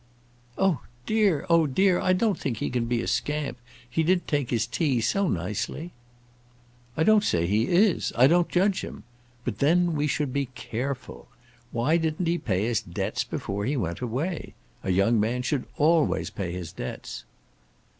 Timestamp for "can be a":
2.71-3.07